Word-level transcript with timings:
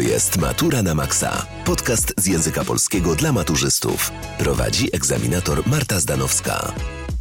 To 0.00 0.04
jest 0.04 0.36
Matura 0.36 0.82
na 0.82 0.94
Maxa. 0.94 1.46
Podcast 1.64 2.14
z 2.18 2.26
języka 2.26 2.64
polskiego 2.64 3.14
dla 3.14 3.32
maturzystów. 3.32 4.10
Prowadzi 4.38 4.88
egzaminator 4.96 5.66
Marta 5.66 6.00
Zdanowska. 6.00 6.74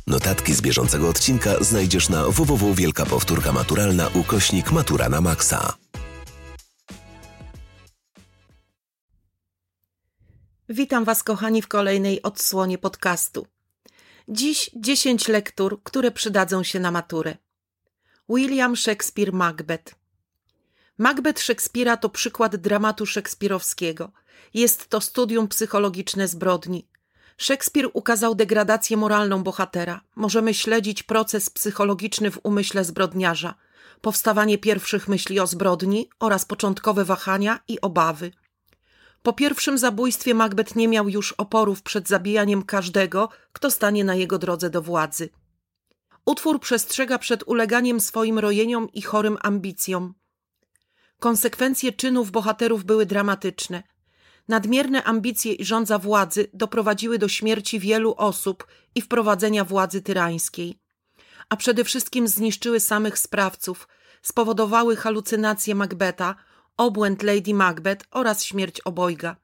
Notatki 0.08 0.54
z 0.54 0.62
bieżącego 0.62 1.10
odcinka 1.10 1.64
znajdziesz 1.64 2.10
na 2.10 2.28
www 2.28 2.74
Wielka 2.74 3.06
Powtórka 3.06 3.52
Maturalna 3.52 4.08
ukośnik 4.08 4.72
Matura 4.72 5.10
na 5.10 5.22
Maxa. 5.22 5.74
Witam 10.70 11.06
Was, 11.06 11.24
kochani, 11.24 11.62
w 11.62 11.68
kolejnej 11.68 12.22
odsłonie 12.22 12.78
podcastu. 12.78 13.48
Dziś 14.28 14.72
10 14.76 15.28
lektur, 15.28 15.80
które 15.84 16.12
przydadzą 16.12 16.64
się 16.64 16.80
na 16.80 16.92
maturę. 16.92 17.38
William 18.30 18.76
Shakespeare 18.76 19.34
Macbeth. 19.34 19.99
Macbeth 21.00 21.42
Szekspira 21.42 21.98
to 21.98 22.10
przykład 22.10 22.56
dramatu 22.56 23.06
szekspirowskiego. 23.06 24.12
Jest 24.54 24.88
to 24.88 25.02
studium 25.02 25.48
psychologiczne 25.48 26.28
zbrodni. 26.28 26.88
Szekspir 27.38 27.90
ukazał 27.94 28.36
degradację 28.36 28.98
moralną 28.98 29.44
bohatera. 29.44 30.02
Możemy 30.16 30.54
śledzić 30.54 31.04
proces 31.04 31.50
psychologiczny 31.50 32.32
w 32.32 32.40
umyśle 32.44 32.86
zbrodniarza, 32.86 33.56
powstawanie 34.02 34.58
pierwszych 34.58 35.08
myśli 35.08 35.40
o 35.40 35.48
zbrodni 35.48 36.10
oraz 36.20 36.46
początkowe 36.46 37.06
wahania 37.06 37.60
i 37.68 37.82
obawy. 37.82 38.32
Po 39.24 39.34
pierwszym 39.34 39.78
zabójstwie 39.78 40.34
Macbeth 40.34 40.76
nie 40.76 40.88
miał 40.88 41.10
już 41.10 41.32
oporów 41.32 41.82
przed 41.82 42.08
zabijaniem 42.08 42.64
każdego, 42.64 43.30
kto 43.54 43.72
stanie 43.72 44.04
na 44.04 44.16
jego 44.16 44.38
drodze 44.38 44.70
do 44.70 44.82
władzy. 44.82 45.30
Utwór 46.26 46.60
przestrzega 46.60 47.20
przed 47.20 47.44
uleganiem 47.48 48.00
swoim 48.00 48.40
rojeniom 48.40 48.92
i 48.94 49.02
chorym 49.02 49.38
ambicjom. 49.42 50.14
Konsekwencje 51.20 51.92
czynów 51.92 52.32
bohaterów 52.32 52.84
były 52.86 53.06
dramatyczne. 53.06 53.84
Nadmierne 54.48 55.04
ambicje 55.04 55.54
i 55.54 55.66
żądza 55.66 56.00
władzy 56.00 56.48
doprowadziły 56.54 57.18
do 57.20 57.28
śmierci 57.28 57.80
wielu 57.80 58.14
osób 58.18 58.68
i 58.96 59.02
wprowadzenia 59.02 59.66
władzy 59.66 60.02
tyrańskiej. 60.02 60.80
A 61.50 61.56
przede 61.56 61.84
wszystkim 61.84 62.28
zniszczyły 62.28 62.80
samych 62.80 63.20
sprawców, 63.20 63.88
spowodowały 64.22 64.96
halucynacje 64.96 65.76
Macbeta, 65.76 66.36
obłęd 66.78 67.24
Lady 67.24 67.54
Macbeth 67.54 68.06
oraz 68.12 68.44
śmierć 68.44 68.82
obojga. 68.82 69.36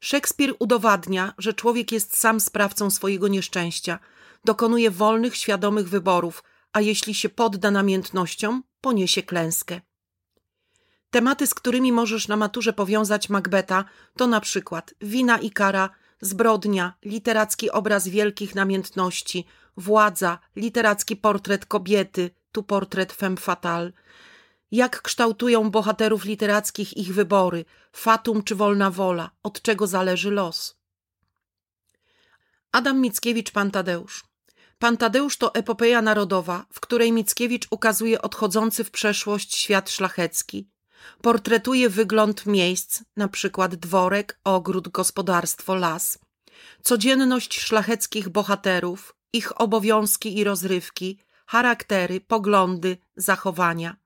Szekspir 0.00 0.54
udowadnia, 0.58 1.34
że 1.38 1.54
człowiek 1.54 1.92
jest 1.92 2.16
sam 2.16 2.40
sprawcą 2.40 2.90
swojego 2.90 3.28
nieszczęścia, 3.28 3.98
dokonuje 4.44 4.90
wolnych, 4.90 5.36
świadomych 5.36 5.88
wyborów, 5.88 6.44
a 6.72 6.80
jeśli 6.80 7.14
się 7.14 7.28
podda 7.28 7.70
namiętnościom, 7.70 8.62
poniesie 8.80 9.22
klęskę. 9.22 9.80
Tematy, 11.14 11.46
z 11.46 11.54
którymi 11.54 11.92
możesz 11.92 12.28
na 12.28 12.36
maturze 12.36 12.72
powiązać 12.72 13.28
Macbeta, 13.28 13.84
to 14.16 14.26
na 14.26 14.40
przykład 14.40 14.94
wina 15.00 15.38
i 15.38 15.50
kara, 15.50 15.90
zbrodnia, 16.20 16.94
literacki 17.04 17.70
obraz 17.70 18.08
wielkich 18.08 18.54
namiętności, 18.54 19.46
władza, 19.76 20.38
literacki 20.56 21.16
portret 21.16 21.66
kobiety, 21.66 22.30
tu 22.52 22.62
portret 22.62 23.12
femme 23.12 23.36
fatale, 23.36 23.92
jak 24.70 25.02
kształtują 25.02 25.70
bohaterów 25.70 26.24
literackich 26.24 26.96
ich 26.96 27.14
wybory, 27.14 27.64
fatum 27.92 28.42
czy 28.42 28.54
wolna 28.54 28.90
wola, 28.90 29.30
od 29.42 29.62
czego 29.62 29.86
zależy 29.86 30.30
los. 30.30 30.76
Adam 32.72 33.00
Mickiewicz 33.00 33.50
Pan 33.50 33.70
Tadeusz 33.70 34.24
Pan 34.78 34.96
Tadeusz 34.96 35.36
to 35.36 35.54
epopeja 35.54 36.02
narodowa, 36.02 36.66
w 36.72 36.80
której 36.80 37.12
Mickiewicz 37.12 37.66
ukazuje 37.70 38.22
odchodzący 38.22 38.84
w 38.84 38.90
przeszłość 38.90 39.56
świat 39.56 39.90
szlachecki. 39.90 40.73
Portretuje 41.22 41.88
wygląd 41.88 42.46
miejsc, 42.46 43.02
na 43.16 43.28
przykład 43.28 43.74
dworek, 43.74 44.40
ogród, 44.44 44.88
gospodarstwo, 44.88 45.74
las. 45.74 46.18
Codzienność 46.82 47.60
szlacheckich 47.60 48.28
bohaterów, 48.28 49.14
ich 49.32 49.60
obowiązki 49.60 50.38
i 50.38 50.44
rozrywki, 50.44 51.18
charaktery, 51.46 52.20
poglądy, 52.20 52.96
zachowania. 53.16 53.96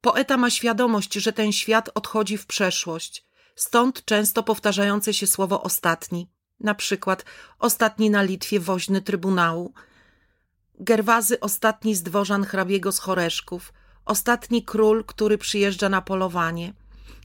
Poeta 0.00 0.36
ma 0.36 0.50
świadomość, 0.50 1.14
że 1.14 1.32
ten 1.32 1.52
świat 1.52 1.90
odchodzi 1.94 2.38
w 2.38 2.46
przeszłość, 2.46 3.24
stąd 3.56 4.04
często 4.04 4.42
powtarzające 4.42 5.14
się 5.14 5.26
słowo 5.26 5.62
ostatni. 5.62 6.30
Na 6.60 6.74
przykład 6.74 7.24
ostatni 7.58 8.10
na 8.10 8.22
Litwie 8.22 8.60
woźny 8.60 9.02
Trybunału, 9.02 9.74
Gerwazy 10.80 11.40
ostatni 11.40 11.94
z 11.94 12.02
dworzan 12.02 12.44
hrabiego 12.44 12.92
z 12.92 12.98
Choreszków, 12.98 13.72
ostatni 14.04 14.64
król, 14.64 15.04
który 15.04 15.38
przyjeżdża 15.38 15.88
na 15.88 16.02
polowanie. 16.02 16.72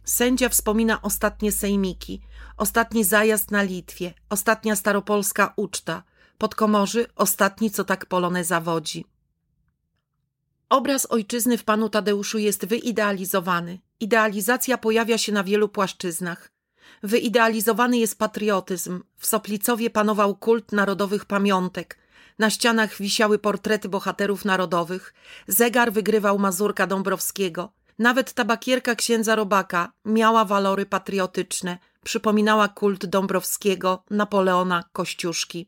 Sędzia 0.03 0.49
wspomina 0.49 1.01
ostatnie 1.01 1.51
sejmiki, 1.51 2.21
ostatni 2.57 3.03
zajazd 3.03 3.51
na 3.51 3.61
Litwie, 3.61 4.13
ostatnia 4.29 4.75
staropolska 4.75 5.53
uczta, 5.55 6.03
podkomorzy 6.37 7.07
ostatni, 7.15 7.71
co 7.71 7.83
tak 7.83 8.05
polone 8.05 8.43
zawodzi. 8.43 9.05
Obraz 10.69 11.05
ojczyzny 11.05 11.57
w 11.57 11.63
panu 11.63 11.89
Tadeuszu 11.89 12.37
jest 12.37 12.65
wyidealizowany. 12.65 13.79
Idealizacja 13.99 14.77
pojawia 14.77 15.17
się 15.17 15.31
na 15.31 15.43
wielu 15.43 15.69
płaszczyznach. 15.69 16.51
Wyidealizowany 17.03 17.97
jest 17.97 18.19
patriotyzm. 18.19 19.03
W 19.17 19.27
Soplicowie 19.27 19.89
panował 19.89 20.35
kult 20.35 20.71
narodowych 20.71 21.25
pamiątek. 21.25 21.97
Na 22.39 22.49
ścianach 22.49 22.97
wisiały 22.97 23.39
portrety 23.39 23.89
bohaterów 23.89 24.45
narodowych. 24.45 25.13
Zegar 25.47 25.93
wygrywał 25.93 26.39
Mazurka 26.39 26.87
Dąbrowskiego. 26.87 27.73
Nawet 27.99 28.33
tabakierka 28.33 28.95
księdza 28.95 29.35
Robaka 29.35 29.91
miała 30.05 30.45
walory 30.45 30.85
patriotyczne. 30.85 31.77
Przypominała 32.03 32.67
kult 32.67 33.05
Dąbrowskiego, 33.05 34.03
Napoleona, 34.09 34.83
Kościuszki. 34.93 35.67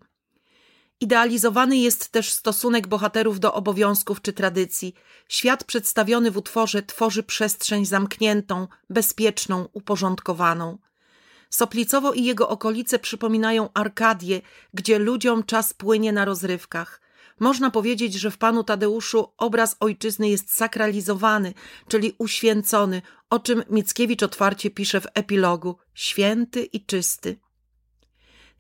Idealizowany 1.02 1.78
jest 1.78 2.10
też 2.10 2.32
stosunek 2.32 2.88
bohaterów 2.88 3.40
do 3.40 3.54
obowiązków 3.54 4.22
czy 4.22 4.34
tradycji. 4.34 4.94
Świat 5.30 5.64
przedstawiony 5.64 6.32
w 6.32 6.38
utworze 6.38 6.84
tworzy 6.84 7.24
przestrzeń 7.24 7.86
zamkniętą, 7.86 8.68
bezpieczną, 8.90 9.68
uporządkowaną. 9.74 10.78
Soplicowo 11.50 12.14
i 12.14 12.24
jego 12.24 12.50
okolice 12.50 13.00
przypominają 13.00 13.70
Arkadię, 13.74 14.42
gdzie 14.74 15.00
ludziom 15.00 15.44
czas 15.44 15.74
płynie 15.74 16.12
na 16.12 16.26
rozrywkach. 16.26 17.02
Można 17.40 17.72
powiedzieć, 17.72 18.14
że 18.14 18.32
w 18.32 18.38
panu 18.38 18.64
Tadeuszu 18.64 19.34
obraz 19.38 19.76
ojczyzny 19.80 20.30
jest 20.30 20.54
sakralizowany, 20.54 21.54
czyli 21.88 22.16
uświęcony, 22.18 23.02
o 23.30 23.40
czym 23.40 23.64
Mickiewicz 23.70 24.24
otwarcie 24.24 24.70
pisze 24.70 25.02
w 25.02 25.08
epilogu: 25.14 25.78
święty 25.94 26.64
i 26.64 26.86
czysty. 26.86 27.38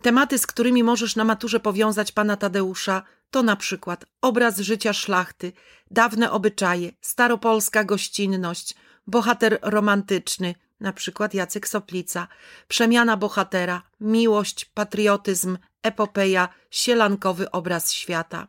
Tematy, 0.01 0.37
z 0.37 0.47
którymi 0.47 0.83
możesz 0.83 1.15
na 1.15 1.23
maturze 1.23 1.59
powiązać 1.59 2.11
pana 2.11 2.37
Tadeusza, 2.37 3.03
to 3.31 3.43
na 3.43 3.55
przykład 3.55 4.05
obraz 4.21 4.59
życia 4.59 4.93
szlachty, 4.93 5.51
dawne 5.91 6.31
obyczaje, 6.31 6.91
staropolska 7.01 7.83
gościnność, 7.83 8.75
bohater 9.07 9.59
romantyczny, 9.61 10.55
na 10.79 10.93
przykład 10.93 11.33
Jacek 11.33 11.67
Soplica, 11.67 12.27
przemiana 12.67 13.17
bohatera, 13.17 13.81
miłość, 13.99 14.65
patriotyzm, 14.65 15.57
epopeja, 15.83 16.49
sielankowy 16.71 17.51
obraz 17.51 17.93
świata. 17.93 18.47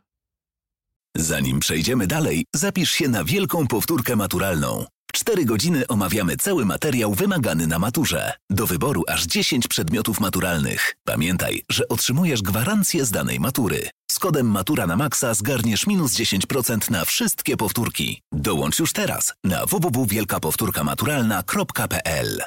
Zanim 1.16 1.61
przejdziemy 1.61 2.06
dalej, 2.06 2.44
zapisz 2.55 2.91
się 2.91 3.09
na 3.09 3.25
wielką 3.25 3.66
powtórkę 3.66 4.16
maturalną. 4.16 4.84
4 5.12 5.44
godziny 5.44 5.87
omawiamy 5.87 6.37
cały 6.37 6.65
materiał 6.65 7.15
wymagany 7.15 7.66
na 7.66 7.78
maturze. 7.78 8.33
Do 8.50 8.66
wyboru 8.66 9.03
aż 9.09 9.27
10 9.27 9.69
przedmiotów 9.69 10.21
maturalnych. 10.21 10.95
Pamiętaj, 11.05 11.62
że 11.71 11.89
otrzymujesz 11.89 12.43
gwarancję 12.43 13.04
z 13.04 13.10
danej 13.10 13.41
matury. 13.41 13.91
Z 14.18 14.20
kodem 14.20 14.47
Matura 14.47 14.86
na 14.86 14.97
Maxa 14.97 15.34
zgarniesz 15.34 15.86
minus 15.86 16.12
10% 16.12 16.91
na 16.91 17.04
wszystkie 17.04 17.56
powtórki. 17.56 18.22
Dołącz 18.32 18.78
już 18.78 18.92
teraz 18.92 19.34
na 19.44 19.66
www.wielkapowtórkamaturalna.pl 19.66 22.42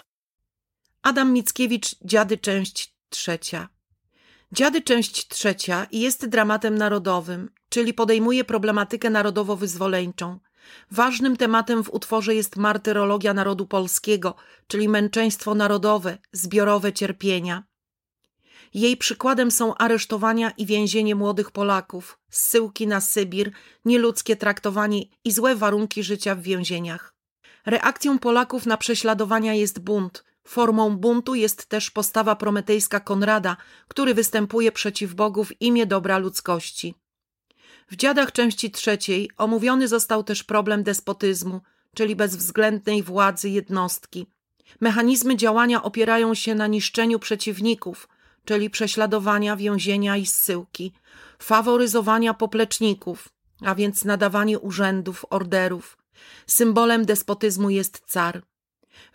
Adam 1.01 1.33
Mickiewicz, 1.33 1.95
Dziady, 2.05 2.37
część 2.37 2.95
trzecia. 3.09 3.69
Dziady, 4.51 4.81
część 4.81 5.27
trzecia 5.27 5.87
jest 5.91 6.25
dramatem 6.25 6.77
narodowym, 6.77 7.49
czyli 7.69 7.93
podejmuje 7.93 8.43
problematykę 8.43 9.09
narodowo-wyzwoleńczą. 9.09 10.39
Ważnym 10.91 11.37
tematem 11.37 11.83
w 11.83 11.89
utworze 11.89 12.35
jest 12.35 12.55
martyrologia 12.55 13.33
narodu 13.33 13.65
polskiego, 13.65 14.35
czyli 14.67 14.89
męczeństwo 14.89 15.55
narodowe, 15.55 16.17
zbiorowe 16.31 16.93
cierpienia. 16.93 17.70
Jej 18.73 18.97
przykładem 18.97 19.51
są 19.51 19.75
aresztowania 19.75 20.51
i 20.57 20.65
więzienie 20.65 21.15
młodych 21.15 21.51
Polaków, 21.51 22.19
zsyłki 22.29 22.87
na 22.87 23.01
Sybir, 23.01 23.51
nieludzkie 23.85 24.35
traktowanie 24.35 25.01
i 25.25 25.31
złe 25.31 25.55
warunki 25.55 26.03
życia 26.03 26.35
w 26.35 26.41
więzieniach. 26.41 27.13
Reakcją 27.65 28.19
Polaków 28.19 28.65
na 28.65 28.77
prześladowania 28.77 29.53
jest 29.53 29.79
bunt. 29.79 30.23
Formą 30.47 30.97
buntu 30.97 31.35
jest 31.35 31.65
też 31.65 31.91
postawa 31.91 32.35
prometejska 32.35 32.99
Konrada, 32.99 33.57
który 33.87 34.13
występuje 34.13 34.71
przeciw 34.71 35.13
Bogu 35.13 35.43
w 35.43 35.61
imię 35.61 35.85
dobra 35.85 36.17
ludzkości. 36.17 36.95
W 37.91 37.95
dziadach 37.95 38.31
części 38.31 38.71
trzeciej 38.71 39.29
omówiony 39.37 39.87
został 39.87 40.23
też 40.23 40.43
problem 40.43 40.83
despotyzmu, 40.83 41.61
czyli 41.95 42.15
bezwzględnej 42.15 43.03
władzy 43.03 43.49
jednostki. 43.49 44.25
Mechanizmy 44.81 45.37
działania 45.37 45.83
opierają 45.83 46.33
się 46.33 46.55
na 46.55 46.67
niszczeniu 46.67 47.19
przeciwników, 47.19 48.07
czyli 48.45 48.69
prześladowania, 48.69 49.55
więzienia 49.55 50.17
i 50.17 50.25
zsyłki, 50.25 50.93
faworyzowania 51.39 52.33
popleczników, 52.33 53.29
a 53.61 53.75
więc 53.75 54.05
nadawanie 54.05 54.59
urzędów, 54.59 55.25
orderów. 55.29 55.97
Symbolem 56.47 57.05
despotyzmu 57.05 57.69
jest 57.69 58.03
car. 58.07 58.43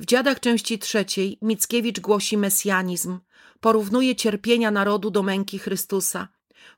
W 0.00 0.06
dziadach 0.06 0.40
części 0.40 0.78
trzeciej 0.78 1.38
Mickiewicz 1.43 2.00
głosi 2.00 2.37
mesjanizm, 2.37 3.19
porównuje 3.61 4.17
cierpienia 4.17 4.70
narodu 4.70 5.11
do 5.11 5.23
męki 5.23 5.58
Chrystusa. 5.58 6.28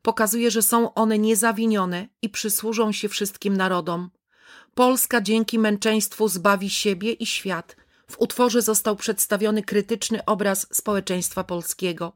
Pokazuje, 0.02 0.50
że 0.50 0.62
są 0.62 0.94
one 0.94 1.18
niezawinione 1.18 2.08
i 2.22 2.28
przysłużą 2.28 2.92
się 2.92 3.08
wszystkim 3.08 3.56
narodom. 3.56 4.10
Polska 4.74 5.20
dzięki 5.20 5.58
męczeństwu 5.58 6.28
zbawi 6.28 6.70
siebie 6.70 7.12
i 7.12 7.26
świat. 7.26 7.76
W 8.10 8.18
utworze 8.18 8.62
został 8.62 8.96
przedstawiony 8.96 9.62
krytyczny 9.62 10.24
obraz 10.24 10.66
społeczeństwa 10.72 11.44
polskiego. 11.44 12.12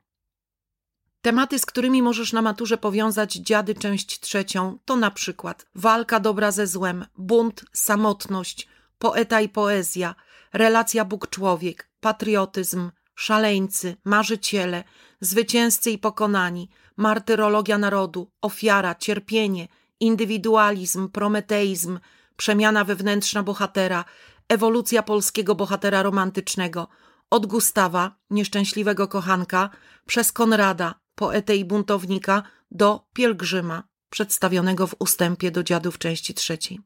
Tematy, 1.22 1.58
z 1.58 1.66
którymi 1.66 2.02
możesz 2.02 2.32
na 2.32 2.42
maturze 2.42 2.78
powiązać 2.78 3.32
dziady 3.32 3.74
część 3.74 4.20
trzecią, 4.20 4.78
to 4.84 4.96
na 4.96 5.10
przykład 5.10 5.66
walka 5.74 6.20
dobra 6.20 6.50
ze 6.50 6.66
złem, 6.66 7.06
bunt, 7.18 7.64
samotność, 7.72 8.68
poeta 8.98 9.40
i 9.40 9.48
poezja, 9.48 10.14
relacja 10.52 11.04
Bóg-człowiek, 11.04 11.90
patriotyzm, 12.00 12.90
szaleńcy, 13.14 13.96
marzyciele, 14.04 14.84
zwycięzcy 15.20 15.90
i 15.90 15.98
pokonani, 15.98 16.68
martyrologia 16.96 17.78
narodu, 17.78 18.30
ofiara, 18.40 18.94
cierpienie, 18.94 19.68
indywidualizm, 20.00 21.08
prometeizm, 21.08 21.98
przemiana 22.36 22.84
wewnętrzna 22.84 23.42
bohatera, 23.42 24.04
ewolucja 24.48 25.02
polskiego 25.02 25.54
bohatera 25.54 26.02
romantycznego, 26.02 26.88
od 27.30 27.46
Gustawa, 27.46 28.14
nieszczęśliwego 28.30 29.08
kochanka, 29.08 29.70
przez 30.06 30.32
Konrada, 30.32 31.01
poetę 31.14 31.56
i 31.56 31.64
buntownika, 31.64 32.42
do 32.70 33.06
pielgrzyma, 33.12 33.82
przedstawionego 34.10 34.86
w 34.86 34.94
ustępie 34.98 35.50
do 35.50 35.62
dziadów 35.62 35.98
części 35.98 36.34
trzeciej. 36.34 36.80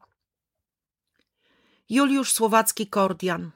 Juliusz 1.89 2.33
Słowacki 2.33 2.87
Kordian 2.87 3.51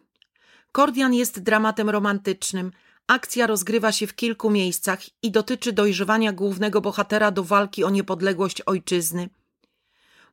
Kordian 0.73 1.15
jest 1.15 1.41
dramatem 1.41 1.91
romantycznym. 1.91 2.73
Akcja 3.07 3.47
rozgrywa 3.47 3.93
się 3.93 4.07
w 4.07 4.15
kilku 4.15 4.51
miejscach 4.51 5.01
i 5.23 5.31
dotyczy 5.31 5.73
dojrzewania 5.73 6.33
głównego 6.33 6.81
bohatera 6.81 7.31
do 7.31 7.45
walki 7.45 7.85
o 7.85 7.91
niepodległość 7.91 8.61
ojczyzny. 8.61 9.29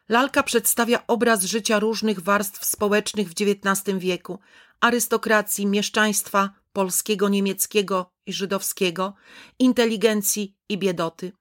Lalka 0.08 0.42
przedstawia 0.42 1.02
obraz 1.06 1.44
życia 1.44 1.78
różnych 1.78 2.20
warstw 2.20 2.64
społecznych 2.64 3.28
w 3.28 3.34
XIX 3.40 3.98
wieku 3.98 4.38
arystokracji, 4.80 5.66
mieszczaństwa 5.66 6.50
polskiego, 6.72 7.28
niemieckiego 7.28 8.10
i 8.26 8.32
żydowskiego, 8.32 9.14
inteligencji 9.58 10.56
i 10.68 10.78
biedoty. 10.78 11.32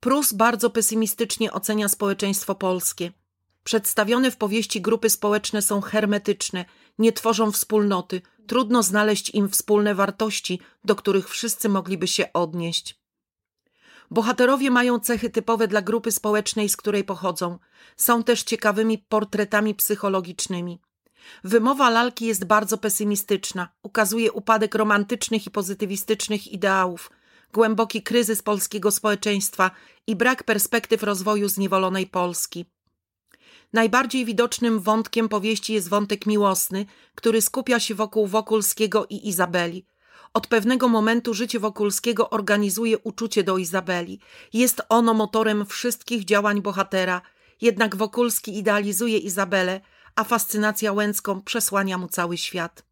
Prus 0.00 0.32
bardzo 0.32 0.70
pesymistycznie 0.70 1.52
ocenia 1.52 1.88
społeczeństwo 1.88 2.54
polskie. 2.54 3.12
Przedstawione 3.64 4.30
w 4.30 4.36
powieści 4.36 4.80
grupy 4.80 5.10
społeczne 5.10 5.62
są 5.62 5.80
hermetyczne, 5.80 6.64
nie 6.98 7.12
tworzą 7.12 7.52
wspólnoty, 7.52 8.22
trudno 8.46 8.82
znaleźć 8.82 9.30
im 9.30 9.48
wspólne 9.48 9.94
wartości, 9.94 10.60
do 10.84 10.96
których 10.96 11.28
wszyscy 11.30 11.68
mogliby 11.68 12.06
się 12.06 12.32
odnieść. 12.32 13.03
Bohaterowie 14.10 14.70
mają 14.70 15.00
cechy 15.00 15.30
typowe 15.30 15.68
dla 15.68 15.82
grupy 15.82 16.12
społecznej, 16.12 16.68
z 16.68 16.76
której 16.76 17.04
pochodzą. 17.04 17.58
Są 17.96 18.22
też 18.22 18.42
ciekawymi 18.42 18.98
portretami 18.98 19.74
psychologicznymi. 19.74 20.80
Wymowa 21.44 21.90
lalki 21.90 22.26
jest 22.26 22.44
bardzo 22.44 22.78
pesymistyczna, 22.78 23.68
ukazuje 23.82 24.32
upadek 24.32 24.74
romantycznych 24.74 25.46
i 25.46 25.50
pozytywistycznych 25.50 26.52
ideałów, 26.52 27.10
głęboki 27.52 28.02
kryzys 28.02 28.42
polskiego 28.42 28.90
społeczeństwa 28.90 29.70
i 30.06 30.16
brak 30.16 30.44
perspektyw 30.44 31.02
rozwoju 31.02 31.48
zniewolonej 31.48 32.06
Polski. 32.06 32.64
Najbardziej 33.72 34.24
widocznym 34.24 34.80
wątkiem 34.80 35.28
powieści 35.28 35.72
jest 35.72 35.88
wątek 35.88 36.26
miłosny, 36.26 36.86
który 37.14 37.40
skupia 37.40 37.80
się 37.80 37.94
wokół 37.94 38.26
Wokulskiego 38.26 39.06
i 39.10 39.28
Izabeli. 39.28 39.84
Od 40.34 40.46
pewnego 40.46 40.88
momentu 40.88 41.34
życie 41.34 41.60
Wokulskiego 41.60 42.30
organizuje 42.30 42.98
uczucie 42.98 43.44
do 43.44 43.58
Izabeli. 43.58 44.20
Jest 44.52 44.82
ono 44.88 45.14
motorem 45.14 45.66
wszystkich 45.66 46.24
działań 46.24 46.62
bohatera, 46.62 47.22
jednak 47.60 47.96
Wokulski 47.96 48.58
idealizuje 48.58 49.18
Izabelę, 49.18 49.80
a 50.16 50.24
fascynacja 50.24 50.92
Łęcką 50.92 51.42
przesłania 51.42 51.98
mu 51.98 52.08
cały 52.08 52.36
świat. 52.36 52.86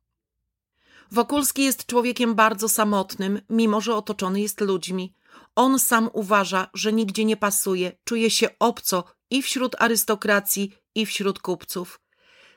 Wokulski 1.11 1.65
jest 1.65 1.87
człowiekiem 1.87 2.35
bardzo 2.35 2.69
samotnym, 2.69 3.41
mimo 3.51 3.81
że 3.81 3.97
otoczony 3.97 4.41
jest 4.41 4.61
ludźmi. 4.61 5.15
On 5.55 5.79
sam 5.79 6.11
uważa, 6.13 6.71
że 6.75 6.93
nigdzie 6.93 7.25
nie 7.25 7.37
pasuje, 7.37 7.93
czuje 8.05 8.31
się 8.31 8.49
obco 8.59 9.05
i 9.31 9.43
wśród 9.43 9.77
arystokracji, 9.79 10.73
i 10.95 11.07
wśród 11.07 11.39
kupców. 11.39 12.02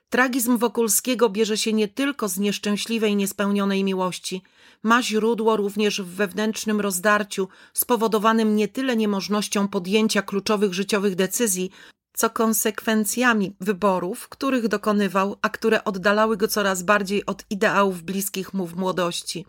Tragizm 0.10 0.58
Wokulskiego 0.58 1.30
bierze 1.30 1.58
się 1.58 1.74
nie 1.74 1.88
tylko 1.88 2.28
z 2.28 2.38
nieszczęśliwej, 2.38 3.16
niespełnionej 3.16 3.84
miłości, 3.84 4.42
ma 4.84 5.04
źródło 5.04 5.58
również 5.58 6.02
w 6.02 6.06
wewnętrznym 6.06 6.82
rozdarciu, 6.82 7.48
spowodowanym 7.74 8.56
nie 8.56 8.68
tyle 8.68 8.96
niemożnością 8.96 9.68
podjęcia 9.68 10.22
kluczowych 10.22 10.74
życiowych 10.74 11.16
decyzji, 11.16 11.70
co 12.14 12.30
konsekwencjami 12.30 13.56
wyborów, 13.60 14.30
których 14.30 14.68
dokonywał, 14.68 15.36
a 15.42 15.50
które 15.50 15.84
oddalały 15.84 16.38
go 16.38 16.48
coraz 16.48 16.84
bardziej 16.84 17.26
od 17.26 17.44
ideałów 17.50 18.04
bliskich 18.04 18.54
mu 18.54 18.68
w 18.68 18.76
młodości. 18.76 19.46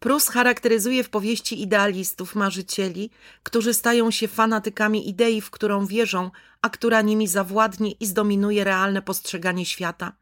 Prus 0.00 0.28
charakteryzuje 0.28 1.04
w 1.04 1.10
powieści 1.10 1.62
idealistów, 1.62 2.34
marzycieli, 2.34 3.10
którzy 3.42 3.74
stają 3.74 4.10
się 4.10 4.28
fanatykami 4.28 5.08
idei, 5.08 5.40
w 5.40 5.50
którą 5.50 5.86
wierzą, 5.86 6.30
a 6.62 6.70
która 6.70 7.00
nimi 7.00 7.28
zawładnie 7.28 7.92
i 7.92 8.06
zdominuje 8.06 8.64
realne 8.64 9.02
postrzeganie 9.02 9.66
świata. 9.66 10.12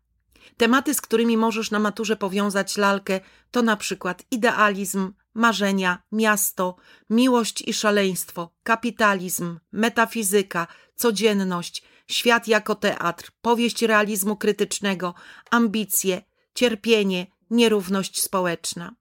Tematy, 0.57 0.95
z 0.95 1.01
którymi 1.01 1.37
możesz 1.37 1.71
na 1.71 1.79
maturze 1.79 2.17
powiązać 2.17 2.77
lalkę, 2.77 3.21
to 3.51 3.63
na 3.63 3.77
przykład 3.77 4.23
idealizm, 4.31 5.13
marzenia, 5.35 6.03
miasto, 6.13 6.77
miłość 7.11 7.69
i 7.69 7.73
szaleństwo, 7.73 8.55
kapitalizm, 8.63 9.59
metafizyka, 9.73 10.67
codzienność, 10.95 11.83
świat 12.09 12.49
jako 12.49 12.75
teatr, 12.75 13.31
powieść 13.41 13.83
realizmu 13.83 14.37
krytycznego, 14.37 15.15
ambicje, 15.51 16.23
cierpienie, 16.55 17.27
nierówność 17.51 18.23
społeczna. 18.23 18.95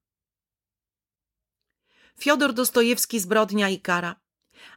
Fiodor 2.20 2.54
Dostojewski 2.54 3.20
Zbrodnia 3.20 3.70
i 3.70 3.80
kara. 3.80 4.16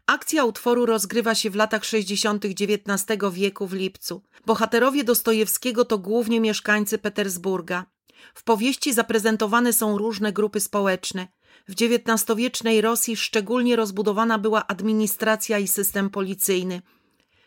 Akcja 0.06 0.44
utworu 0.44 0.86
rozgrywa 0.86 1.34
się 1.34 1.50
w 1.50 1.54
latach 1.54 1.84
60. 1.84 2.44
XIX 2.44 3.18
wieku 3.32 3.66
w 3.66 3.72
Lipcu. 3.72 4.22
Bohaterowie 4.46 5.04
Dostojewskiego 5.04 5.84
to 5.84 5.98
głównie 5.98 6.40
mieszkańcy 6.40 6.98
Petersburga. 6.98 7.86
W 8.34 8.42
powieści 8.42 8.92
zaprezentowane 8.92 9.72
są 9.72 9.98
różne 9.98 10.32
grupy 10.32 10.60
społeczne. 10.60 11.28
W 11.68 11.72
XIX-wiecznej 11.72 12.80
Rosji 12.80 13.16
szczególnie 13.16 13.76
rozbudowana 13.76 14.38
była 14.38 14.66
administracja 14.66 15.58
i 15.58 15.68
system 15.68 16.10
policyjny. 16.10 16.82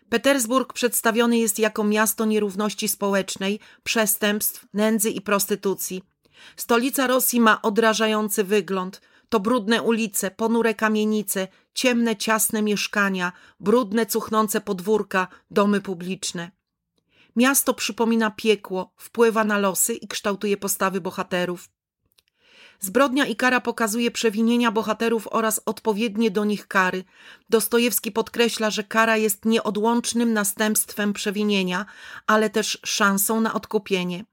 Petersburg 0.10 0.74
przedstawiony 0.74 1.38
jest 1.38 1.60
jako 1.60 1.84
miasto 1.84 2.26
nierówności 2.26 2.88
społecznej, 2.88 3.60
przestępstw, 3.84 4.66
nędzy 4.74 5.10
i 5.10 5.22
prostytucji. 5.22 6.04
Stolica 6.58 7.08
Rosji 7.08 7.40
ma 7.40 7.62
odrażający 7.62 8.44
wygląd. 8.44 9.02
To 9.34 9.40
brudne 9.40 9.82
ulice, 9.82 10.32
ponure 10.32 10.74
kamienice, 10.74 11.48
ciemne, 11.74 12.16
ciasne 12.16 12.62
mieszkania, 12.62 13.32
brudne, 13.60 14.06
cuchnące 14.06 14.62
podwórka, 14.62 15.28
domy 15.52 15.82
publiczne. 15.82 16.52
Miasto 17.36 17.74
przypomina 17.74 18.32
piekło, 18.32 18.94
wpływa 18.98 19.44
na 19.44 19.58
losy 19.58 19.94
i 19.94 20.08
kształtuje 20.08 20.58
postawy 20.58 21.02
bohaterów. 21.02 21.70
Zbrodnia 22.80 23.26
i 23.26 23.36
kara 23.36 23.62
pokazuje 23.62 24.12
przewinienia 24.12 24.72
bohaterów 24.72 25.28
oraz 25.32 25.62
odpowiednie 25.66 26.32
do 26.32 26.46
nich 26.46 26.68
kary. 26.68 27.04
Dostojewski 27.50 28.12
podkreśla, 28.12 28.70
że 28.70 28.84
kara 28.84 29.18
jest 29.18 29.46
nieodłącznym 29.46 30.34
następstwem 30.34 31.14
przewinienia, 31.14 31.86
ale 32.28 32.50
też 32.50 32.80
szansą 32.86 33.42
na 33.42 33.54
odkupienie. 33.54 34.26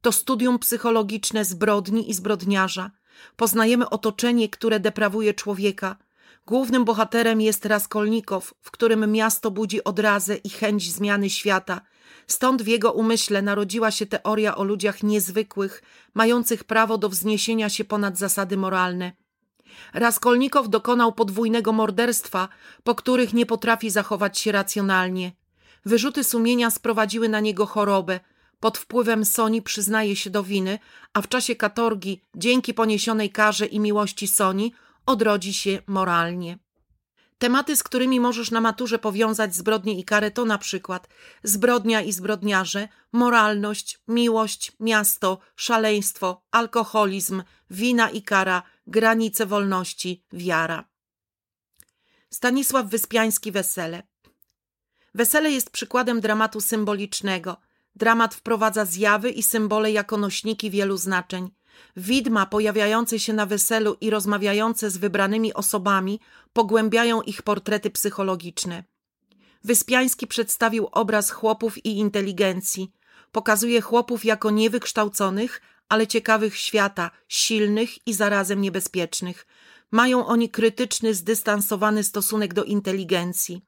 To 0.00 0.12
studium 0.12 0.58
psychologiczne 0.58 1.44
zbrodni 1.44 2.10
i 2.10 2.14
zbrodniarza. 2.14 2.90
Poznajemy 3.36 3.90
otoczenie, 3.90 4.48
które 4.48 4.80
deprawuje 4.80 5.34
człowieka. 5.34 5.96
Głównym 6.46 6.84
bohaterem 6.84 7.40
jest 7.40 7.66
Raskolnikow, 7.66 8.54
w 8.62 8.70
którym 8.70 9.12
miasto 9.12 9.50
budzi 9.50 9.84
odrazę 9.84 10.36
i 10.36 10.50
chęć 10.50 10.92
zmiany 10.92 11.30
świata– 11.30 11.80
Stąd 12.26 12.62
w 12.62 12.66
jego 12.66 12.92
umyśle 12.92 13.42
narodziła 13.42 13.90
się 13.90 14.06
teoria 14.06 14.56
o 14.56 14.64
ludziach 14.64 15.02
niezwykłych, 15.02 15.82
mających 16.14 16.64
prawo 16.64 16.98
do 16.98 17.08
wzniesienia 17.08 17.68
się 17.68 17.84
ponad 17.84 18.18
zasady 18.18 18.56
moralne. 18.56 19.12
Raskolnikow 19.94 20.68
dokonał 20.68 21.12
podwójnego 21.12 21.72
morderstwa, 21.72 22.48
po 22.84 22.94
których 22.94 23.34
nie 23.34 23.46
potrafi 23.46 23.90
zachować 23.90 24.38
się 24.38 24.52
racjonalnie. 24.52 25.32
Wyrzuty 25.84 26.24
sumienia 26.24 26.70
sprowadziły 26.70 27.28
na 27.28 27.40
niego 27.40 27.66
chorobę. 27.66 28.20
Pod 28.60 28.78
wpływem 28.78 29.24
Soni 29.24 29.62
przyznaje 29.62 30.16
się 30.16 30.30
do 30.30 30.42
winy, 30.42 30.78
a 31.14 31.22
w 31.22 31.28
czasie 31.28 31.56
katorgi, 31.56 32.22
dzięki 32.34 32.74
poniesionej 32.74 33.30
karze 33.30 33.66
i 33.66 33.80
miłości 33.80 34.28
Soni, 34.28 34.72
odrodzi 35.06 35.54
się 35.54 35.82
moralnie. 35.86 36.58
Tematy, 37.38 37.76
z 37.76 37.82
którymi 37.82 38.20
możesz 38.20 38.50
na 38.50 38.60
maturze 38.60 38.98
powiązać 38.98 39.54
zbrodnię 39.54 39.98
i 39.98 40.04
karę, 40.04 40.30
to 40.30 40.44
na 40.44 40.58
przykład 40.58 41.08
zbrodnia 41.42 42.02
i 42.02 42.12
zbrodniarze, 42.12 42.88
moralność, 43.12 43.98
miłość, 44.08 44.72
miasto, 44.80 45.38
szaleństwo, 45.56 46.42
alkoholizm, 46.50 47.42
wina 47.70 48.10
i 48.10 48.22
kara, 48.22 48.62
granice 48.86 49.46
wolności, 49.46 50.24
wiara. 50.32 50.84
Stanisław 52.30 52.86
Wyspiański 52.86 53.52
Wesele. 53.52 54.02
Wesele 55.14 55.50
jest 55.50 55.70
przykładem 55.70 56.20
dramatu 56.20 56.60
symbolicznego. 56.60 57.56
Dramat 57.96 58.34
wprowadza 58.34 58.84
zjawy 58.84 59.30
i 59.30 59.42
symbole 59.42 59.92
jako 59.92 60.16
nośniki 60.16 60.70
wielu 60.70 60.96
znaczeń. 60.96 61.50
Widma 61.96 62.46
pojawiające 62.46 63.18
się 63.18 63.32
na 63.32 63.46
weselu 63.46 63.96
i 64.00 64.10
rozmawiające 64.10 64.90
z 64.90 64.96
wybranymi 64.96 65.54
osobami 65.54 66.20
pogłębiają 66.52 67.22
ich 67.22 67.42
portrety 67.42 67.90
psychologiczne. 67.90 68.84
Wyspiański 69.64 70.26
przedstawił 70.26 70.88
obraz 70.92 71.30
chłopów 71.30 71.86
i 71.86 71.98
inteligencji. 71.98 72.92
Pokazuje 73.32 73.80
chłopów 73.80 74.24
jako 74.24 74.50
niewykształconych, 74.50 75.62
ale 75.88 76.06
ciekawych 76.06 76.56
świata, 76.56 77.10
silnych 77.28 78.06
i 78.06 78.14
zarazem 78.14 78.60
niebezpiecznych. 78.60 79.46
Mają 79.90 80.26
oni 80.26 80.50
krytyczny, 80.50 81.14
zdystansowany 81.14 82.04
stosunek 82.04 82.54
do 82.54 82.64
inteligencji. 82.64 83.65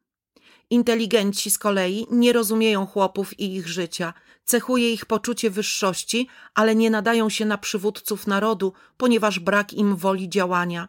Inteligenci 0.70 1.50
z 1.50 1.58
kolei 1.58 2.06
nie 2.10 2.32
rozumieją 2.32 2.86
chłopów 2.86 3.40
i 3.40 3.56
ich 3.56 3.68
życia, 3.68 4.14
cechuje 4.44 4.92
ich 4.92 5.06
poczucie 5.06 5.50
wyższości, 5.50 6.28
ale 6.54 6.74
nie 6.74 6.90
nadają 6.90 7.28
się 7.28 7.44
na 7.44 7.58
przywódców 7.58 8.26
narodu, 8.26 8.72
ponieważ 8.96 9.38
brak 9.38 9.72
im 9.72 9.96
woli 9.96 10.28
działania. 10.28 10.88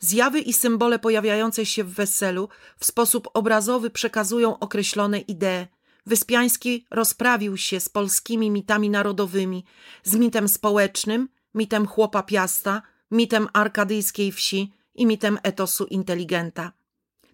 Zjawy 0.00 0.40
i 0.40 0.52
symbole 0.52 0.98
pojawiające 0.98 1.66
się 1.66 1.84
w 1.84 1.94
weselu 1.94 2.48
w 2.78 2.84
sposób 2.84 3.28
obrazowy 3.34 3.90
przekazują 3.90 4.58
określone 4.58 5.18
idee. 5.18 5.66
Wyspiański 6.06 6.86
rozprawił 6.90 7.56
się 7.56 7.80
z 7.80 7.88
polskimi 7.88 8.50
mitami 8.50 8.90
narodowymi, 8.90 9.64
z 10.02 10.14
mitem 10.14 10.48
społecznym, 10.48 11.28
mitem 11.54 11.86
chłopa 11.86 12.22
piasta, 12.22 12.82
mitem 13.10 13.48
arkadyjskiej 13.52 14.32
wsi 14.32 14.72
i 14.94 15.06
mitem 15.06 15.38
etosu 15.42 15.84
inteligenta. 15.84 16.72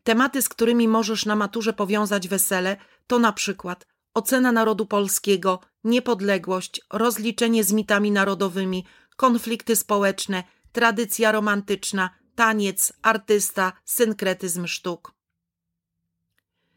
Tematy, 0.03 0.43
z 0.43 0.49
którymi 0.49 0.89
możesz 0.89 1.27
na 1.27 1.37
maturze 1.37 1.73
powiązać 1.73 2.29
wesele, 2.29 2.77
to 3.07 3.19
na 3.19 3.33
przykład 3.33 3.87
ocena 4.15 4.53
narodu 4.53 4.87
polskiego, 4.87 5.61
niepodległość, 5.85 6.81
rozliczenie 6.93 7.65
z 7.65 7.73
mitami 7.73 8.11
narodowymi, 8.11 8.87
konflikty 9.17 9.77
społeczne, 9.77 10.45
tradycja 10.73 11.33
romantyczna, 11.33 12.11
taniec, 12.35 12.93
artysta, 13.03 13.73
synkretyzm 13.85 14.67
sztuk. 14.67 15.13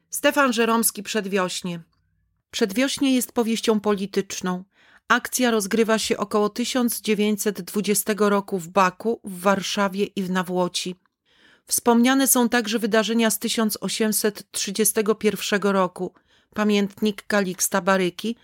Stefan 0.09 0.53
Żeromski 0.53 1.03
Przedwiośnie 1.03 1.79
Przedwiośnie 2.51 3.15
jest 3.15 3.31
powieścią 3.31 3.79
polityczną. 3.79 4.63
Akcja 5.07 5.51
rozgrywa 5.51 5.99
się 5.99 6.17
około 6.17 6.49
1920 6.49 8.13
roku 8.17 8.59
w 8.59 8.67
Baku, 8.67 9.21
w 9.23 9.39
Warszawie 9.39 10.05
i 10.05 10.23
w 10.23 10.29
Nawłoci. 10.29 10.95
Wspomniane 11.65 12.27
są 12.27 12.49
także 12.49 12.79
wydarzenia 12.79 13.29
z 13.29 13.39
1831 13.39 15.61
roku, 15.61 16.13
pamiętnik 16.53 17.23
Kaliksta 17.27 17.81
Baryki 17.81 18.35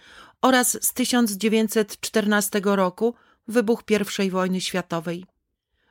oraz 0.42 0.84
z 0.84 0.94
1914 0.94 2.62
roku, 2.64 3.16
wybuch 3.48 3.84
I 4.26 4.30
wojny 4.30 4.62
światowej. 4.62 5.26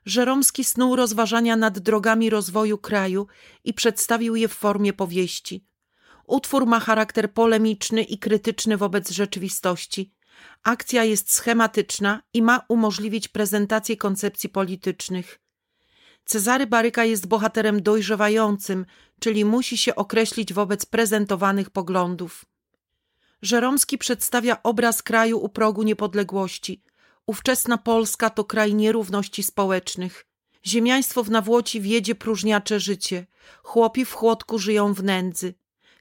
Żeromski 0.05 0.65
snuł 0.65 0.97
rozważania 0.97 1.57
nad 1.57 1.79
drogami 1.79 2.31
rozwoju 2.31 2.79
kraju 2.79 3.27
i 3.65 3.75
przedstawił 3.75 4.37
je 4.37 4.49
w 4.49 4.53
formie 4.53 4.93
powieści. 4.93 5.65
Utwór 6.27 6.67
ma 6.67 6.81
charakter 6.81 7.33
polemiczny 7.33 8.03
i 8.03 8.19
krytyczny 8.19 8.77
wobec 8.77 9.11
rzeczywistości. 9.11 10.13
Akcja 10.63 11.05
jest 11.05 11.33
schematyczna 11.33 12.23
i 12.35 12.43
ma 12.43 12.65
umożliwić 12.69 13.29
prezentację 13.29 13.97
koncepcji 13.97 14.49
politycznych. 14.49 15.41
Cezary 16.29 16.67
Baryka 16.67 17.05
jest 17.05 17.27
bohaterem 17.27 17.83
dojrzewającym, 17.83 18.87
czyli 19.21 19.45
musi 19.45 19.79
się 19.79 19.95
określić 19.95 20.53
wobec 20.53 20.87
prezentowanych 20.87 21.71
poglądów. 21.71 22.45
Żeromski 23.43 23.99
przedstawia 23.99 24.63
obraz 24.63 25.03
kraju 25.03 25.39
u 25.39 25.49
progu 25.49 25.83
niepodległości. 25.83 26.83
Ówczesna 27.27 27.79
Polska 27.79 28.31
to 28.31 28.45
kraj 28.45 28.75
nierówności 28.75 29.43
społecznych. 29.43 30.27
Ziemiaństwo 30.67 31.23
w 31.25 31.31
nawłoci 31.31 31.81
wiedzie 31.81 32.15
próżniacze 32.15 32.81
życie. 32.81 33.27
Chłopi 33.63 34.05
w 34.05 34.13
chłodku 34.13 34.59
żyją 34.59 34.95
w 34.95 35.05
nędzy. 35.05 35.55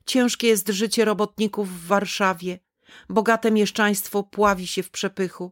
Ciężkie 0.06 0.48
jest 0.48 0.70
życie 0.70 1.06
robotników 1.06 1.70
w 1.70 1.88
Warszawie. 1.88 2.60
Bogate 3.10 3.52
mieszczaństwo 3.52 4.24
pławi 4.24 4.68
się 4.68 4.84
w 4.84 4.92
przepychu. 4.92 5.52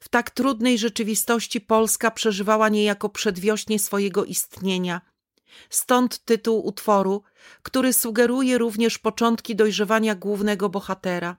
W 0.00 0.08
tak 0.08 0.30
trudnej 0.30 0.78
rzeczywistości 0.78 1.60
Polska 1.60 2.10
przeżywała 2.10 2.68
niejako 2.68 3.08
przedwiośnie 3.08 3.78
swojego 3.78 4.24
istnienia. 4.24 5.00
Stąd 5.70 6.24
tytuł 6.24 6.66
utworu, 6.66 7.22
który 7.62 7.92
sugeruje 7.92 8.58
również 8.58 8.98
początki 8.98 9.56
dojrzewania 9.56 10.14
głównego 10.14 10.68
bohatera. 10.68 11.36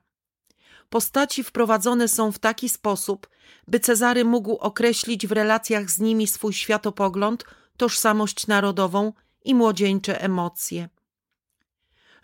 Postaci 0.88 1.44
wprowadzone 1.44 2.08
są 2.08 2.32
w 2.32 2.38
taki 2.38 2.68
sposób, 2.68 3.28
by 3.68 3.80
Cezary 3.80 4.24
mógł 4.24 4.56
określić 4.56 5.26
w 5.26 5.32
relacjach 5.32 5.90
z 5.90 5.98
nimi 5.98 6.26
swój 6.26 6.52
światopogląd, 6.52 7.44
tożsamość 7.76 8.46
narodową 8.46 9.12
i 9.44 9.54
młodzieńcze 9.54 10.22
emocje. 10.22 10.88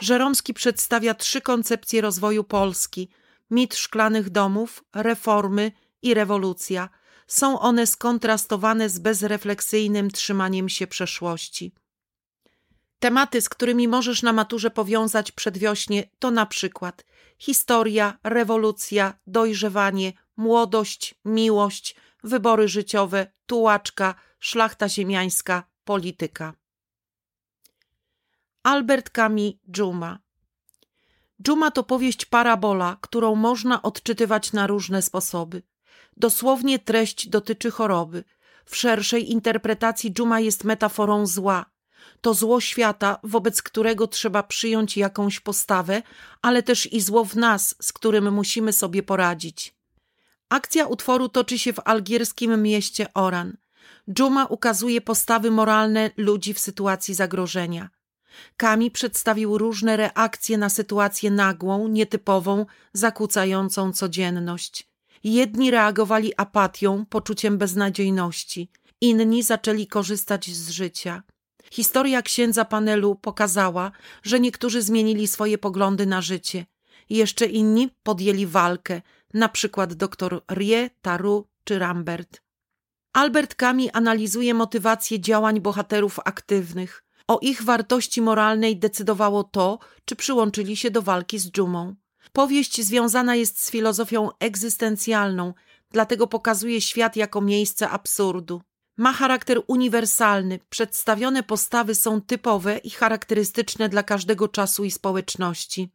Żeromski 0.00 0.54
przedstawia 0.54 1.14
trzy 1.14 1.40
koncepcje 1.40 2.00
rozwoju 2.00 2.44
Polski: 2.44 3.08
mit 3.50 3.75
szklanych 3.75 4.30
domów, 4.30 4.85
reformy 4.94 5.73
i 6.03 6.15
rewolucja. 6.15 6.88
są 7.26 7.61
one 7.61 7.87
skontrastowane 7.87 8.88
z 8.88 8.99
bezrefleksyjnym 8.99 10.11
trzymaniem 10.11 10.69
się 10.69 10.87
przeszłości. 10.87 11.73
Tematy, 12.99 13.41
z 13.41 13.49
którymi 13.49 13.88
możesz 13.88 14.23
na 14.23 14.33
maturze 14.33 14.71
powiązać 14.71 15.33
przedwiośnie, 15.33 16.11
to 16.19 16.31
na 16.31 16.47
przykład 16.47 17.05
historia, 17.38 18.19
rewolucja, 18.25 19.15
dojrzewanie, 19.26 20.12
młodość, 20.37 21.15
miłość, 21.25 21.97
wybory 22.25 22.69
życiowe, 22.69 23.33
tułaczka, 23.47 24.15
szlachta 24.38 24.88
ziemiańska, 24.88 25.65
polityka. 25.85 26.55
Albert 28.62 29.11
Camus 29.11 29.53
Dżuma 29.71 30.19
Dżuma 31.43 31.71
to 31.71 31.83
powieść 31.83 32.25
parabola, 32.25 32.97
którą 33.00 33.35
można 33.35 33.83
odczytywać 33.83 34.53
na 34.53 34.67
różne 34.67 35.03
sposoby. 35.03 35.62
Dosłownie 36.16 36.78
treść 36.78 37.28
dotyczy 37.28 37.70
choroby. 37.70 38.25
W 38.64 38.76
szerszej 38.76 39.32
interpretacji 39.32 40.12
dżuma 40.12 40.40
jest 40.40 40.64
metaforą 40.64 41.26
zła. 41.26 41.66
To 42.20 42.35
zło 42.35 42.61
świata, 42.61 43.18
wobec 43.23 43.62
którego 43.62 44.06
trzeba 44.06 44.42
przyjąć 44.42 44.96
jakąś 44.96 45.40
postawę, 45.40 46.02
ale 46.42 46.62
też 46.62 46.92
i 46.92 47.00
zło 47.00 47.25
w 47.25 47.37
nas, 47.37 47.75
z 47.82 47.92
którym 47.92 48.32
musimy 48.32 48.73
sobie 48.73 49.02
poradzić. 49.02 49.75
Akcja 50.49 50.87
utworu 50.87 51.28
toczy 51.28 51.58
się 51.58 51.73
w 51.73 51.80
algierskim 51.85 52.62
mieście 52.62 53.06
Oran. 53.14 53.56
Dżuma 54.11 54.46
ukazuje 54.46 55.00
postawy 55.00 55.50
moralne 55.50 56.11
ludzi 56.16 56.54
w 56.54 56.58
sytuacji 56.58 57.14
zagrożenia. 57.14 57.90
Kami 58.56 58.90
przedstawił 58.90 59.58
różne 59.58 59.96
reakcje 59.96 60.58
na 60.58 60.68
sytuację 60.68 61.30
nagłą, 61.30 61.88
nietypową, 61.88 62.66
zakłócającą 62.92 63.92
codzienność. 63.92 64.96
Jedni 65.25 65.70
reagowali 65.70 66.32
apatią, 66.37 67.06
poczuciem 67.06 67.58
beznadziejności, 67.58 68.70
inni 69.00 69.42
zaczęli 69.42 69.87
korzystać 69.87 70.50
z 70.50 70.70
życia. 70.70 71.23
Historia 71.70 72.23
księdza 72.23 72.64
panelu 72.64 73.14
pokazała, 73.14 73.92
że 74.23 74.40
niektórzy 74.40 74.82
zmienili 74.82 75.26
swoje 75.26 75.58
poglądy 75.58 76.06
na 76.06 76.20
życie. 76.20 76.66
Jeszcze 77.11 77.46
inni 77.46 77.90
podjęli 78.02 78.46
walkę, 78.46 79.02
na 79.35 79.49
przykład 79.49 79.94
dr 79.94 80.42
Rie, 80.50 80.90
Taru 81.02 81.46
czy 81.64 81.78
Rambert. 81.78 82.42
Albert 83.12 83.54
Kami 83.54 83.90
analizuje 83.90 84.54
motywację 84.54 85.20
działań 85.20 85.61
bohaterów 85.61 86.18
aktywnych. 86.25 87.04
O 87.28 87.38
ich 87.42 87.62
wartości 87.62 88.23
moralnej 88.23 88.76
decydowało 88.76 89.44
to, 89.44 89.78
czy 90.04 90.16
przyłączyli 90.16 90.76
się 90.76 90.90
do 90.90 91.02
walki 91.02 91.38
z 91.38 91.50
dżumą. 91.50 91.94
Powieść 92.33 92.83
związana 92.83 93.37
jest 93.37 93.64
z 93.64 93.71
filozofią 93.71 94.28
egzystencjalną, 94.40 95.54
dlatego 95.90 96.26
pokazuje 96.26 96.80
świat 96.80 97.16
jako 97.16 97.40
miejsce 97.40 97.88
absurdu. 97.88 98.62
Ma 98.97 99.12
charakter 99.12 99.62
uniwersalny, 99.66 100.59
przedstawione 100.71 101.42
postawy 101.42 101.95
są 101.95 102.21
typowe 102.21 102.78
i 102.78 102.90
charakterystyczne 102.90 103.88
dla 103.88 104.02
każdego 104.02 104.49
czasu 104.49 104.85
i 104.85 104.90
społeczności. 104.90 105.88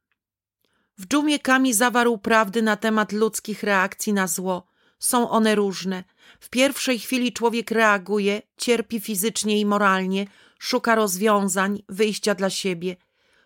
W 0.98 1.08
dżumie 1.08 1.40
Kami 1.40 1.74
zawarł 1.74 2.18
prawdy 2.18 2.62
na 2.62 2.76
temat 2.76 3.12
ludzkich 3.12 3.64
reakcji 3.64 4.14
na 4.14 4.28
zło. 4.28 4.68
Są 5.00 5.30
one 5.30 5.56
różne. 5.56 6.04
W 6.40 6.50
pierwszej 6.50 7.00
chwili 7.00 7.34
człowiek 7.34 7.72
reaguje, 7.72 8.42
cierpi 8.58 9.00
fizycznie 9.00 9.60
i 9.60 9.66
moralnie, 9.66 10.28
szuka 10.60 10.96
rozwiązań, 10.96 11.84
wyjścia 11.90 12.36
dla 12.36 12.50
siebie. 12.50 12.96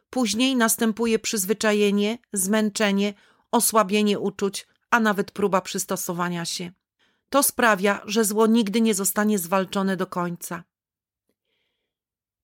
Później 0.10 0.56
następuje 0.56 1.20
przyzwyczajenie, 1.20 2.18
zmęczenie, 2.34 3.14
osłabienie 3.52 4.20
uczuć, 4.20 4.68
a 4.92 5.00
nawet 5.00 5.32
próba 5.32 5.62
przystosowania 5.62 6.46
się. 6.46 6.72
To 7.30 7.44
sprawia, 7.44 8.02
że 8.06 8.26
zło 8.26 8.48
nigdy 8.48 8.82
nie 8.82 8.94
zostanie 8.94 9.40
zwalczone 9.40 9.98
do 9.98 10.08
końca. 10.08 10.64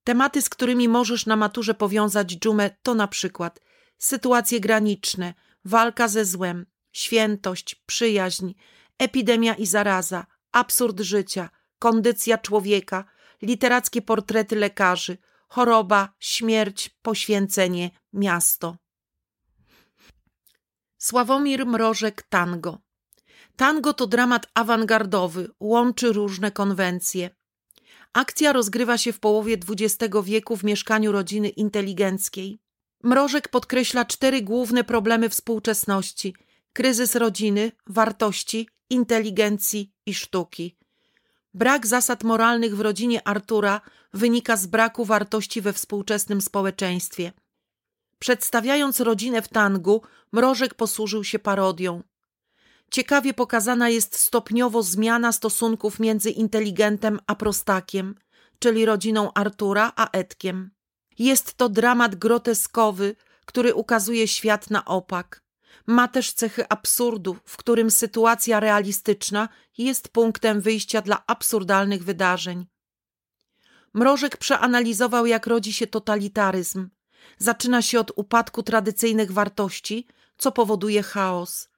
Tematy, 0.03 0.41
z 0.41 0.49
którymi 0.49 0.87
możesz 0.87 1.25
na 1.25 1.35
maturze 1.35 1.73
powiązać 1.73 2.37
dżumę, 2.37 2.69
to 2.83 2.93
na 2.93 3.07
przykład 3.07 3.59
sytuacje 3.97 4.59
graniczne, 4.59 5.33
walka 5.65 6.07
ze 6.07 6.25
złem, 6.25 6.65
świętość, 6.91 7.75
przyjaźń, 7.75 8.53
epidemia 8.97 9.53
i 9.53 9.65
zaraza, 9.65 10.25
absurd 10.51 10.99
życia, 10.99 11.49
kondycja 11.79 12.37
człowieka, 12.37 13.05
literackie 13.41 14.01
portrety 14.01 14.55
lekarzy, 14.55 15.17
choroba, 15.51 16.13
śmierć, 16.19 16.89
poświęcenie, 17.01 17.91
miasto. 18.13 18.77
Sławomir 20.97 21.65
Mrożek 21.65 22.23
Tango 22.29 22.77
Tango 23.55 23.93
to 23.93 24.07
dramat 24.07 24.47
awangardowy, 24.53 25.49
łączy 25.59 26.13
różne 26.13 26.51
konwencje. 26.51 27.29
Akcja 28.13 28.53
rozgrywa 28.53 28.97
się 28.97 29.13
w 29.13 29.19
połowie 29.19 29.57
XX 29.69 30.15
wieku 30.23 30.57
w 30.57 30.63
mieszkaniu 30.63 31.11
rodziny 31.11 31.49
inteligenckiej. 31.49 32.59
Mrożek 33.03 33.47
podkreśla 33.47 34.05
cztery 34.05 34.41
główne 34.41 34.83
problemy 34.83 35.29
współczesności: 35.29 36.35
kryzys 36.73 37.15
rodziny, 37.15 37.71
wartości, 37.87 38.69
inteligencji 38.89 39.91
i 40.05 40.13
sztuki. 40.13 40.80
Brak 41.53 41.87
zasad 41.87 42.23
moralnych 42.23 42.75
w 42.75 42.79
rodzinie 42.79 43.27
Artura 43.27 43.81
wynika 44.13 44.57
z 44.57 44.65
braku 44.65 45.05
wartości 45.05 45.61
we 45.61 45.73
współczesnym 45.73 46.41
społeczeństwie. 46.41 47.31
Przedstawiając 48.19 48.99
rodzinę 48.99 49.41
w 49.41 49.47
tangu, 49.47 50.01
Mrożek 50.31 50.73
posłużył 50.73 51.23
się 51.23 51.39
parodią. 51.39 52.03
Ciekawie 52.91 53.33
pokazana 53.33 53.89
jest 53.89 54.15
stopniowo 54.15 54.83
zmiana 54.83 55.31
stosunków 55.31 55.99
między 55.99 56.29
inteligentem 56.29 57.19
a 57.27 57.35
prostakiem, 57.35 58.15
czyli 58.59 58.85
rodziną 58.85 59.33
Artura 59.33 59.91
a 59.95 60.09
Edkiem. 60.11 60.71
Jest 61.19 61.53
to 61.53 61.69
dramat 61.69 62.15
groteskowy, 62.15 63.15
który 63.45 63.73
ukazuje 63.73 64.27
świat 64.27 64.69
na 64.69 64.85
opak. 64.85 65.43
Ma 65.91 66.07
też 66.07 66.33
cechy 66.33 66.69
absurdu, 66.69 67.37
w 67.45 67.57
którym 67.57 67.91
sytuacja 67.91 68.59
realistyczna 68.59 69.49
jest 69.77 70.09
punktem 70.09 70.61
wyjścia 70.61 71.01
dla 71.01 71.23
absurdalnych 71.27 72.03
wydarzeń. 72.03 72.67
Mrożek 73.93 74.37
przeanalizował, 74.37 75.25
jak 75.25 75.47
rodzi 75.47 75.73
się 75.73 75.87
totalitaryzm. 75.87 76.89
Zaczyna 77.37 77.81
się 77.81 77.99
od 77.99 78.11
upadku 78.15 78.63
tradycyjnych 78.63 79.31
wartości, 79.31 80.07
co 80.37 80.51
powoduje 80.51 81.03
chaos. 81.03 81.69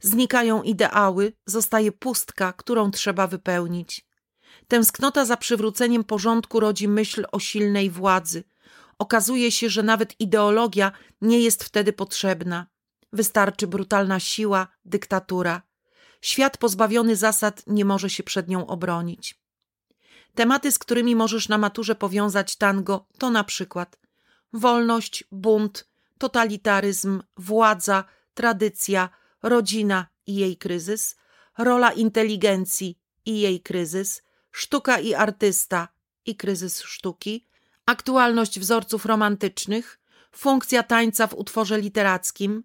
Znikają 0.00 0.62
ideały, 0.62 1.32
zostaje 1.46 1.92
pustka, 1.92 2.52
którą 2.52 2.90
trzeba 2.90 3.26
wypełnić. 3.26 4.06
Tęsknota 4.68 5.24
za 5.24 5.36
przywróceniem 5.36 6.04
porządku 6.04 6.60
rodzi 6.60 6.88
myśl 6.88 7.24
o 7.32 7.38
silnej 7.38 7.90
władzy. 7.90 8.44
Okazuje 8.98 9.52
się, 9.52 9.70
że 9.70 9.82
nawet 9.82 10.20
ideologia 10.20 10.92
nie 11.20 11.40
jest 11.40 11.64
wtedy 11.64 11.92
potrzebna. 11.92 12.71
Wystarczy 13.12 13.66
brutalna 13.66 14.20
siła, 14.20 14.68
dyktatura. 14.84 15.62
Świat 16.20 16.58
pozbawiony 16.58 17.16
zasad 17.16 17.62
nie 17.66 17.84
może 17.84 18.10
się 18.10 18.22
przed 18.22 18.48
nią 18.48 18.66
obronić. 18.66 19.42
Tematy, 20.34 20.72
z 20.72 20.78
którymi 20.78 21.16
możesz 21.16 21.48
na 21.48 21.58
maturze 21.58 21.94
powiązać 21.94 22.56
tango, 22.56 23.06
to 23.18 23.30
na 23.30 23.44
przykład 23.44 23.98
wolność, 24.52 25.24
bunt, 25.32 25.88
totalitaryzm, 26.18 27.22
władza, 27.36 28.04
tradycja, 28.34 29.08
rodzina 29.42 30.06
i 30.26 30.34
jej 30.34 30.56
kryzys, 30.56 31.16
rola 31.58 31.92
inteligencji 31.92 32.98
i 33.26 33.40
jej 33.40 33.60
kryzys, 33.60 34.22
sztuka 34.50 34.98
i 34.98 35.14
artysta 35.14 35.88
i 36.26 36.36
kryzys 36.36 36.82
sztuki, 36.82 37.46
aktualność 37.86 38.60
wzorców 38.60 39.06
romantycznych, 39.06 40.00
funkcja 40.32 40.82
tańca 40.82 41.26
w 41.26 41.34
utworze 41.34 41.80
literackim, 41.80 42.64